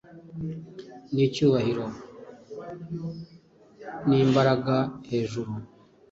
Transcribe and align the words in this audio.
Nicyubahiro 1.13 1.85
nimbaraga, 4.07 4.77
hejuru 5.09 5.53